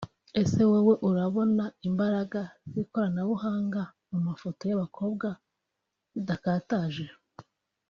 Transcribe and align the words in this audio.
Ese 0.41 0.61
wowe 0.71 0.93
urabona 1.09 1.65
imbaraga 1.87 2.41
z’ikoranabuhanga 2.71 3.81
mu 4.09 4.19
mafoto 4.27 4.61
y’abakobwa 4.69 5.27
zidakataje 6.13 7.05